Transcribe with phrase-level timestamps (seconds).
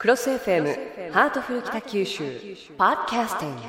[0.00, 2.22] クロス FM ハートフル北九州。
[2.76, 3.62] ポッドキャスティング。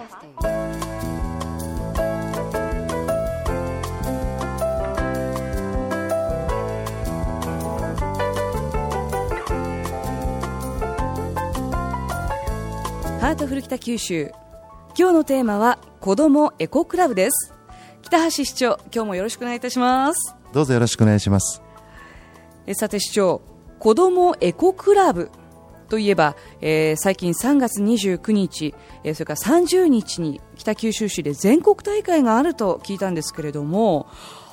[13.20, 14.32] ハートフル北九州。
[14.96, 17.56] 今日のテーマは子どもエコクラブです。
[18.04, 20.36] 北橋市長今日もよろしくお願いいたします。
[20.54, 21.64] どうぞよろしくお願いします。
[22.68, 23.42] えさて市長
[23.80, 25.32] 子どもエコクラブ
[25.90, 34.08] といえば、えー最近3月29日、えーそれから30日に北九州市で全国大会があると聞いたんですけれども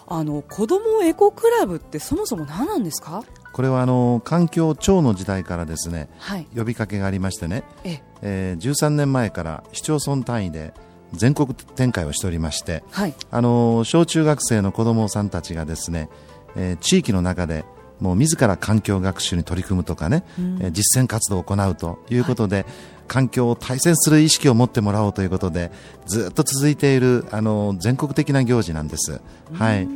[0.09, 3.23] あの子どもエコクラブってそもそも何なんですか？
[3.53, 6.47] これはあの環境庁の時代からですねはい。
[6.57, 8.57] 呼びかけがありましてね、ええ。
[8.59, 10.75] ー13年前から市町村単位で
[11.13, 13.15] 全国展開をしておりましてはい。
[13.31, 16.09] あの小中学生の子どもさんたちがですね、
[16.55, 17.65] えー地域の中で
[18.01, 20.25] もう自ら環境学習に取り組むとかね、
[20.61, 22.67] えー実践活動を行うということで、
[23.09, 25.71] 環境を大切する意識を持ってもらおうということで
[26.07, 29.21] ずっと続いているあの全国的な行事なんです。
[29.53, 29.89] はい。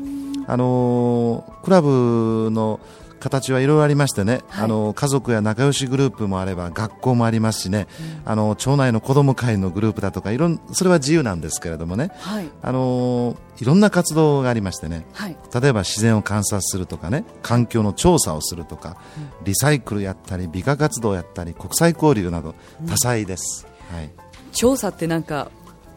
[0.46, 2.80] あのークラブの
[3.20, 4.64] 形はいろいろありましてね、はい。
[4.64, 7.86] あの家族や仲良しグループもあれば学校もありますしね、
[8.24, 12.48] あの町内の子ども会のグループだとかいろんそれは自由なんですけれどもね、はい。
[12.62, 15.36] あのーいろんな活動がありましてねはい。
[15.54, 18.96] 例えば自然を観察するとかね環境の調査をするとか、
[19.44, 22.54] リサイクルやったり美化活動やったり国際交流など
[22.88, 24.10] 多彩です、はい、
[24.52, 25.50] 調査ってなんか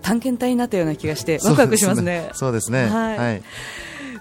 [0.04, 2.30] 探検隊になったような気がしてワクワクしますね。
[2.34, 2.86] そうですね。
[2.86, 3.18] はい。
[3.18, 3.44] はい。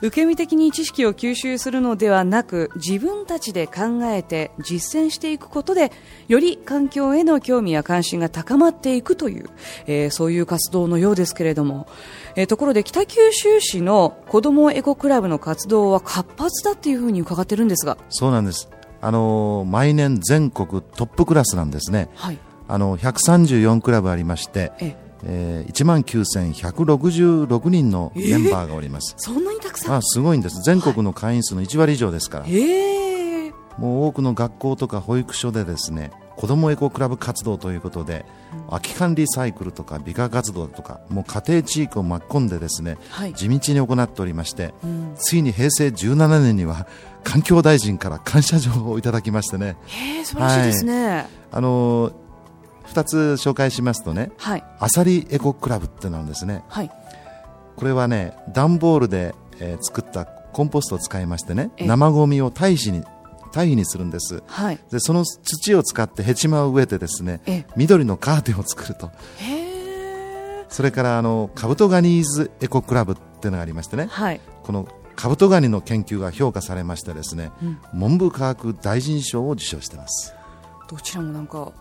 [0.03, 5.93] 受け身的に知識を吸収するのではなく自分たちで考えて実践していくことで
[6.27, 9.51] より環境への興味や関心が高まっていくという、
[9.87, 11.87] えーそういう活動のようですけれども、
[12.35, 18.69] えーところで北九州市の子どもエコクラブの活動は活発だっていうふうに伺ってるんですが、そうなんです。
[19.01, 22.09] あのー毎年全国トップクラスなんですね。
[22.15, 22.39] はい。
[22.67, 30.63] あの134クラブありまして、ええー、1万9166人のメンバーがおります、そんなにたくさん、あすごいんです。
[30.63, 33.53] 全国の会員数の1割以上ですから、えー。
[33.79, 38.25] もう多くの学校とか保育所でですね子どもエコクラブ活動ということで、
[38.69, 43.35] 空き缶リサイクルとか美化活動とかもう家庭地域を巻き込んでですね、はい。
[43.35, 45.15] 地道に行っておりまして、ん。
[45.17, 46.87] ついに平成17年には
[47.23, 49.77] 環境大臣から感謝状をいただきましてね。
[49.87, 51.27] へー素晴らしいですね。
[51.51, 52.22] あのー
[52.87, 56.65] 2つ紹介しますとねはい、アサリエコクラブってなんですね。
[56.69, 56.91] はい、
[57.77, 63.03] これはね段ボールで、えー作ったコンポストを使いましてねえ生ゴミを堆肥に
[63.53, 64.43] 堆肥にするんです。
[64.47, 69.11] はい、でその土を使ってヘチマを植えてですねえ緑のカーテンを作ると。
[70.69, 77.79] それからあのカブトガニーズエコクラブっていうのがありましてねはい、このカブトガニの研究が評価されましてですね、うん。
[77.93, 80.35] 文部科学大臣賞を受賞してます。
[80.89, 81.73] どちらもなんか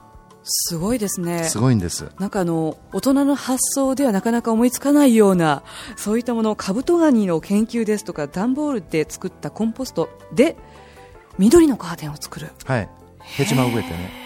[0.43, 1.43] すごいですね。
[1.43, 2.09] すごいんです。
[2.19, 5.63] なんかあの大人の発想ではなかなか思いつかないような
[5.95, 10.57] そういったものカブトガニの研究ですとか段ボールで作ったコンポストで
[11.37, 12.49] 緑のカーテンを作る。
[12.65, 12.89] はい。
[13.19, 14.21] ヘチマを植えてね。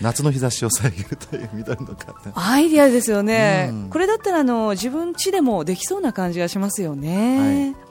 [0.00, 2.32] 夏の日差しを遮るという緑のカーテン。
[2.34, 3.90] アイディアですよね、うん。
[3.90, 7.85] これだったらあの自分家でもできそうな感じがしますよね、え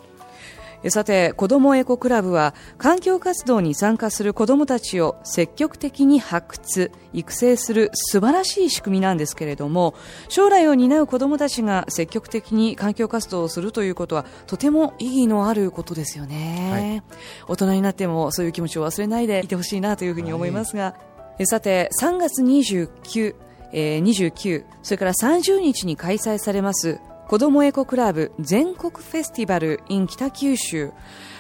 [0.90, 9.95] さて子どもエコクラブは環境活動に参加する子どもたちを積極的に発掘育成する素晴らしい仕組みなんですけれども
[10.29, 17.03] 将来を担う子どもたちが積極的に環境活動をするということはとても意義のあることですよね、
[17.47, 20.95] 大人になってもそういう気持ちを忘れないでいてほしいなというふうに思いますが、
[21.40, 23.35] えさて3月29
[23.72, 30.91] えー29それから30日に開催されます子どもエコクラブ全国フェスティバル in 北九州。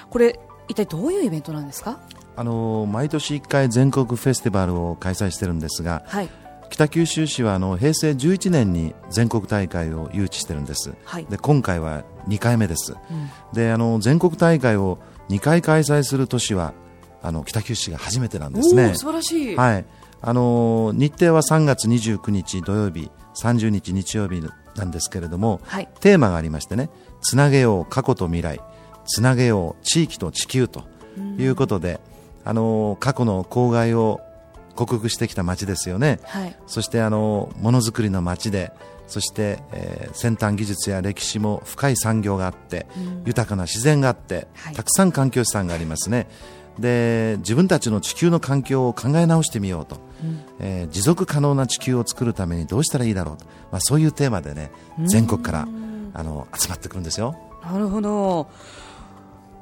[0.09, 1.99] これ一体どういうイベントなんですか？
[2.35, 6.29] あの毎年1回全国フェスティバルを開催してるんですがはい。
[6.71, 10.95] 北九州市はあの平成11年に全国大会を誘致してるんです。
[11.05, 11.25] はい。
[11.25, 12.93] で今回は2回目です。
[12.93, 13.29] うん。
[13.53, 14.97] であの全国大会を
[15.29, 16.73] 2回開催する年は
[17.21, 18.95] あの北九州市が初めてなんですね。
[18.95, 19.85] 素晴らしい、はい。
[20.21, 24.41] あの日程は3月29日土曜日30日日曜日
[24.75, 25.89] なんですけれどもはい。
[25.99, 26.89] テーマがありましてね
[27.21, 28.59] つなげよう過去と未来
[29.05, 30.83] つなげよう地域と地球と
[31.37, 31.99] いうことで、
[32.43, 34.19] あの過去の公害を
[34.75, 36.19] 克服してきた街ですよね。
[36.23, 36.55] はい。
[36.67, 38.71] そしてあのものづくりの街で
[39.07, 42.87] そして、えー先端技術や歴史も深い産業があって、
[43.25, 44.73] 豊かな自然があって、はい。
[44.73, 46.27] たくさん環境資産がありますね
[46.79, 49.97] で自分たちの地球の環境を考え直してみようと、
[50.59, 54.71] えー持続可能な地球を作るためにどうしたらいいだろうと、まあ、そういうテーマでね
[55.05, 55.67] 全国から
[56.13, 57.35] あの集まってくるんですよ。
[57.63, 58.47] なるほど。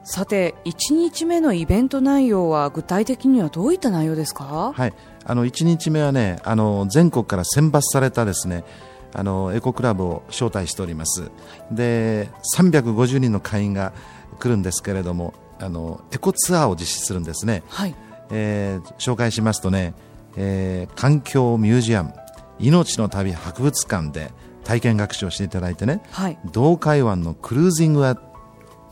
[0.06, 4.74] さて1日目のイベント内容は具体的にはどういった内容ですか？
[4.76, 4.94] はい。
[5.26, 8.66] あの1日目はねあの全国から選抜されたですね
[9.14, 11.32] あのエコクラブを招待しております。
[11.72, 13.94] で350人の会員が
[14.40, 15.34] 来るんですけれども
[15.64, 17.96] あのエコツアーを実施するんですね、はい。
[18.32, 19.94] えー紹介しますとね、
[20.38, 22.14] えー環境ミュージアム
[22.60, 24.32] 命の旅博物館で
[24.64, 26.40] 体験学習をしていただいてねはい。
[26.52, 28.16] 道海湾のクルージングは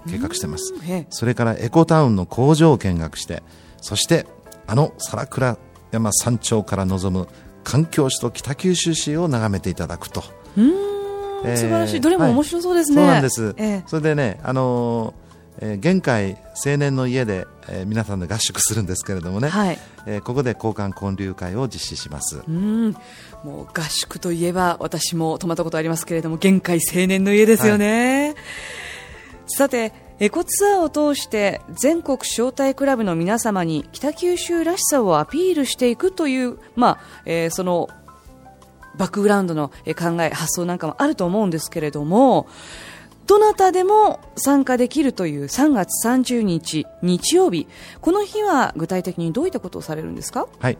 [0.10, 0.74] 計画してます。
[1.10, 3.44] それからエコタウンの工場を見学して
[3.82, 4.26] そして
[4.68, 5.58] あの皿倉
[5.92, 7.28] 山山頂から望む
[7.64, 10.24] 環境首都北九州市を眺めていただくと、
[10.58, 10.72] うーん
[11.46, 12.02] えー素晴らしい。
[12.02, 13.84] どれも面白そうですね、そうなんです、ええ。
[13.86, 15.21] それでね、あのー
[15.62, 19.80] えー現海青年の家で、えー皆さんで合宿するんですけれどもね、はい。
[20.06, 22.42] えーここで交換交流会を実施します。
[22.48, 22.92] うん。
[23.44, 28.36] もう合宿といえば私も泊まったことありますけれども限界青年の家ですよね、
[29.48, 37.90] さてエコツアーを通して全国招待クラブの皆様に北九州らしさをアピールしていくという、まあえーその
[38.98, 42.48] バックグラウンドのえー考え発想なんかもあると思うんですけれども
[43.32, 47.66] どなたでも参加できるという3月30日日曜日。
[48.02, 50.50] この日は具体的にどういったことをされるんですか？
[50.60, 50.78] はい。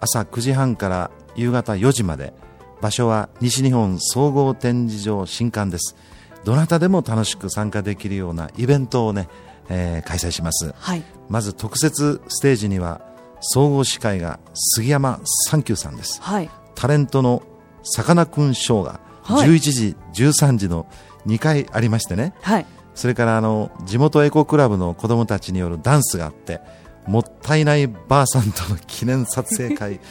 [0.00, 2.34] 朝9時半から夕方4時まで。
[2.80, 5.94] 場所は西日本総合展示場新館です。
[6.42, 9.28] どなたでも楽しく参加できるようなイベントをね、
[9.68, 10.74] えー開催します。
[10.76, 11.04] はい。
[11.28, 13.00] まず特設ステージには
[13.40, 16.20] 総合司会が杉山三久さんです。
[16.20, 16.50] はい。
[16.74, 17.44] タレントの
[17.84, 19.50] さかなクンショーがはい。
[19.50, 20.86] 11時、13時の
[21.26, 22.34] 2回ありましてね。
[22.42, 22.66] はい。
[22.94, 26.60] それからあの地元エコクラブの子どもたちによるダンスがあって
[27.06, 30.00] もったいないばあさんとの記念撮影会。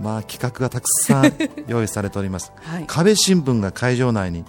[0.00, 1.32] まあ企画がたくさん
[1.66, 2.52] 用意されております。
[2.62, 2.84] はい。
[2.86, 4.44] 壁新聞が会場内に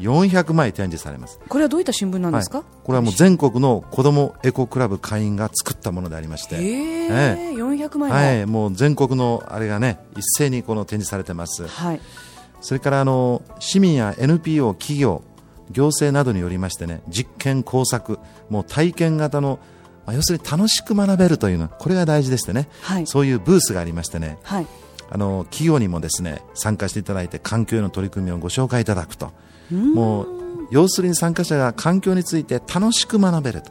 [0.00, 1.38] 400枚展示されます。
[1.48, 7.08] これはどういった新聞なんですか、はい、これはもう全国の子どもエコクラブ会員が作ったものでありまして、ええ。
[7.10, 8.16] え400枚も。
[8.16, 11.66] はい、もう全国のあれがね一斉にこの展示されてます。
[11.66, 12.00] はい。
[12.60, 15.22] それからあの市民や NPO 企業
[15.70, 18.18] 行政などによりましてね実験工作
[18.48, 19.58] もう体験型の、
[20.06, 23.06] まあ、要するに楽しく学べるというのこれが大事でしてね、はい。
[23.06, 24.66] そういうブースがありましてねはい。
[25.10, 29.32] あの企業にもですね参加していただいて環境への取り組みをご紹介いただくと。
[29.70, 30.28] もう
[30.70, 33.70] 要するに参加者が環境について楽しく学べると。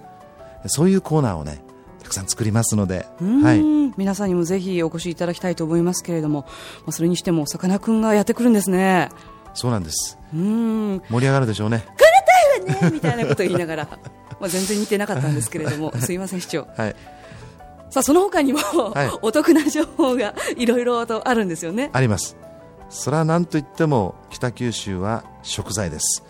[0.68, 1.62] そういうコーナーをね
[2.04, 3.44] たくさん作りますので、うん。
[3.44, 3.62] はい、
[3.98, 9.10] 皆さんにもぜひお越しいただきたいと思いますけれども、まあ、それにしてもさかなクンがやってくるんですね
[9.58, 10.20] そうなんです。
[10.36, 11.02] うん。
[11.10, 11.84] 盛り上がるでしょうね。
[12.68, 13.88] ねみたいなことを言いながら。
[14.40, 15.92] まあ全然似てなかったんですけれども。
[16.00, 16.68] すいません市長。
[16.78, 16.96] はい。
[17.90, 18.64] さあその他にも、い。
[19.24, 21.90] お得な情報がいろいろとあるんですよね。
[21.92, 22.38] あります。
[22.90, 26.24] それは何といっても北九州は食材です、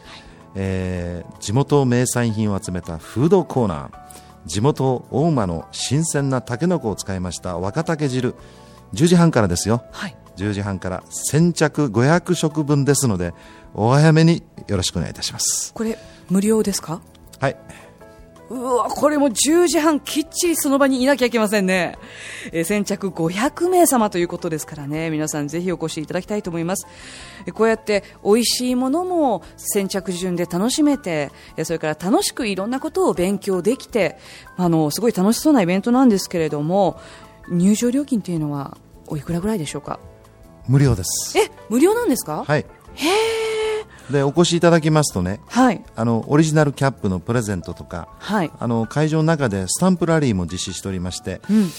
[0.55, 3.91] えー地元名産品を集めたフードコーナー。
[4.45, 8.35] 地元大間の新鮮なたけのこを使いました若竹汁。
[8.93, 9.83] 10時半からですよ。
[9.91, 13.33] はい10時半から先着500食分ですので
[13.73, 15.73] お早めによろしくお願いいたします。
[15.73, 15.97] これ
[16.29, 17.01] 無料ですか？
[17.39, 17.57] はい。
[18.49, 21.97] うわこれも10時半きっちりその場にいなきゃいけませんね、
[22.53, 25.09] えー先着500名様ということですからね。
[25.09, 26.87] 皆さんぜひお越しいただきたいと思います。
[27.45, 34.17] えーこうやって美味しいものも先着順で楽しめてえーそれから楽しくいろんなことを勉強できて
[34.55, 37.01] あのすごい楽しそうなイベントなんですけれども
[37.49, 39.99] 入場料金っていうのはおいくらぐらいでしょうか？
[40.67, 41.37] 無料です。
[41.37, 42.43] え無料なんですか？
[42.45, 42.65] はい。
[44.11, 45.83] でお越しいただきますとねはい。
[45.95, 51.69] あのオリジナルキャップのプレゼントとかはい、あの会場の中でスタンプラリーも実施しておりましてうん、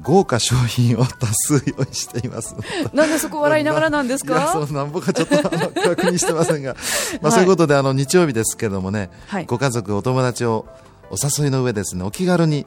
[0.00, 2.54] 豪華商品を多数用意しています。
[2.92, 6.74] なんでそこ笑いながらなんです いや、そかのなんぼかちょっと 確認してませんが、
[7.20, 9.46] まあ、はいそういうことであの日曜日ですけどもね、はい。
[9.46, 10.66] ご家族、お友達を
[11.10, 12.66] お誘いの上ですね、お気軽に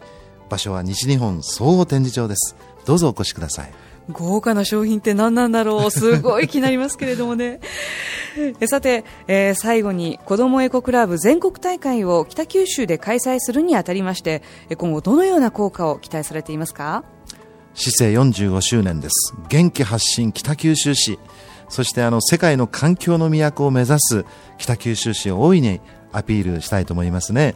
[0.49, 2.57] 場所は西日本総合展示場です。
[2.85, 3.73] どうぞお越しください。
[4.11, 7.59] 豪華な商品って何なんだろうすごい気になりますけれどもね
[8.67, 14.41] さて、えー最後に子どもエコクラブ全国大会を北九州で開催するにあたりまして
[14.77, 17.03] 今後どのような効果を期待されていますか？
[17.73, 19.35] 市政45周年です。
[19.49, 21.19] 元気発信北九州市。
[21.69, 24.25] そしてあの世界の環境の都を目指す
[24.57, 27.55] 北九州市を大いにアピールしたいと思いますね。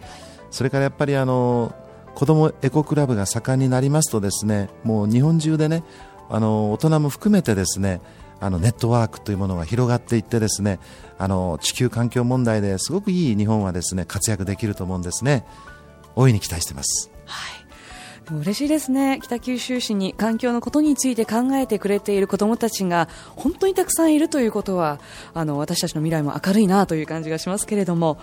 [0.52, 1.74] それからやっぱりあの
[2.14, 5.84] 子どもエコクラブが盛んになりますとですね、もう日本中でね、
[6.32, 8.02] あの大人も含めてですね、
[8.40, 10.80] あのネットワークというものが広がっていってですね、
[11.20, 15.46] あの地球環境問題ですごくいい日本はですね活躍できると思うんですね。
[16.16, 17.12] 大いに期待してます。
[18.40, 19.20] 嬉しいですね。
[19.22, 25.00] 北九州市に環境のことについて考えてくれている子どもたちが本当にたくさんいるということは
[25.34, 28.18] あの私たちの未来も明るいなという感じがしますけれども。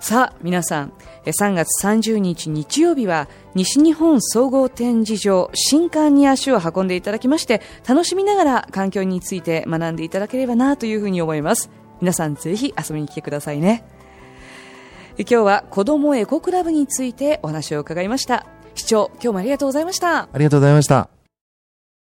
[0.00, 0.92] さあ皆さん
[1.24, 11.70] 3月30日日曜日は西日本総合展示場新館に足を運んでいただきまして楽しみながら環境について学んでいただければなというふうに思います。
[12.00, 13.84] 皆さんぜひ遊びに来てくださいね。
[15.16, 18.53] 今日は子どもエコクラブについてお話を伺いました。
[18.74, 20.22] 視聴今日もありがとうございました。
[20.22, 21.13] ありがとうございました。